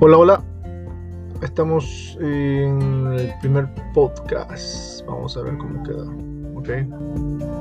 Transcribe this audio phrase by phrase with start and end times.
[0.00, 0.44] Hola, hola.
[1.42, 5.04] Estamos en el primer podcast.
[5.06, 6.04] Vamos a ver cómo queda.
[6.54, 7.57] Ok.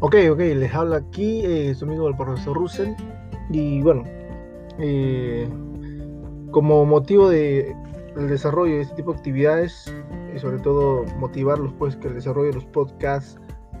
[0.00, 2.90] Ok, ok, les habla aquí eh, su amigo el profesor Russell.
[3.50, 4.02] Y bueno,
[4.78, 5.48] eh,
[6.50, 7.74] como motivo de
[8.14, 9.94] el desarrollo de este tipo de actividades
[10.34, 13.38] y sobre todo motivarlos pues que el desarrollo de los podcasts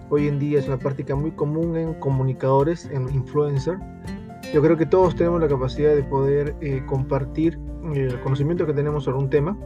[0.08, 3.78] hoy en día es una práctica muy común en comunicadores, en influencer.
[4.54, 7.58] Yo creo que todos tenemos la capacidad de poder eh, compartir
[7.94, 9.56] el conocimiento que tenemos sobre un tema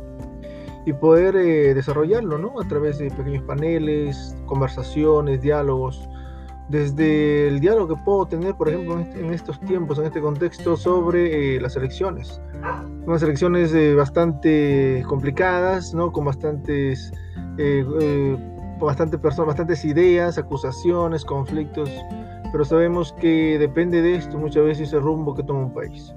[0.84, 2.60] y poder eh, desarrollarlo ¿no?
[2.60, 6.08] a través de pequeños paneles, conversaciones, diálogos
[6.70, 11.56] desde el diálogo que puedo tener, por ejemplo, en estos tiempos, en este contexto, sobre
[11.56, 12.40] eh, las elecciones.
[13.06, 16.12] Unas elecciones eh, bastante complicadas, ¿no?
[16.12, 17.12] con bastantes,
[17.58, 18.36] eh, eh
[18.80, 21.90] bastante personas, bastantes ideas, acusaciones, conflictos,
[22.50, 26.14] pero sabemos que depende de esto muchas veces el rumbo que toma un país.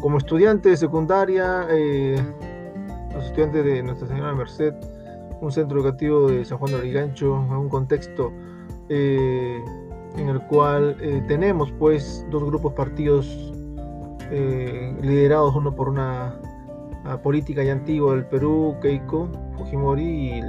[0.00, 2.22] Como estudiante de secundaria, eh,
[3.12, 4.74] los estudiantes de Nuestra Señora Merced,
[5.40, 8.32] un centro educativo de San Juan de Origancho, en un contexto
[8.88, 9.62] eh,
[10.16, 13.52] en el cual eh, tenemos pues dos grupos partidos
[14.30, 16.40] eh, liderados uno por una,
[17.04, 20.40] una, política ya antigua del Perú, Keiko Fujimori,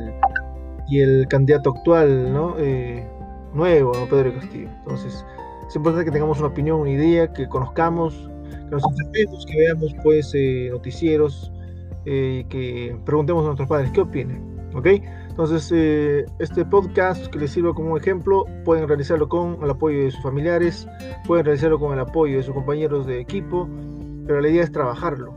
[0.88, 2.56] y el, candidato actual, ¿no?
[3.54, 4.06] Nuevo, ¿no?
[4.08, 4.70] Pedro Castillo.
[4.80, 5.26] Entonces,
[5.68, 9.96] es importante que tengamos una opinión, una idea, que conozcamos, que nos informemos, que veamos
[10.03, 10.34] pues
[10.72, 11.52] noticieros,
[12.06, 14.42] que preguntemos a nuestros padres qué opinan,
[14.74, 14.88] ¿ok?
[15.40, 20.12] Entonces, eh, este podcast que les sirva como ejemplo, pueden realizarlo con el apoyo de
[20.12, 20.86] sus familiares,
[21.26, 23.66] pueden realizarlo con el apoyo de sus compañeros de equipo,
[24.28, 25.34] pero la idea es trabajarlo.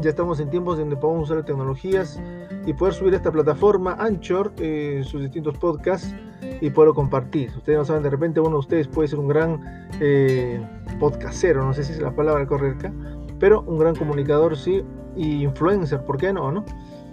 [0.00, 2.22] Ya estamos en tiempos donde podemos usar tecnologías
[2.64, 6.14] y poder subir a esta plataforma Anchor eh, sus distintos podcasts
[6.60, 7.50] y poderlo compartir.
[7.56, 10.64] Ustedes no saben, de repente uno de ustedes puede ser un gran eh,
[11.00, 12.92] podcastero, no sé si es la palabra correcta,
[13.40, 14.84] pero un gran comunicador sí,
[15.16, 16.52] y influencer, ¿por qué no?
[16.52, 16.64] no?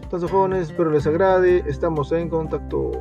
[0.05, 2.91] Entonces jóvenes, les agrade, estamos en contacto.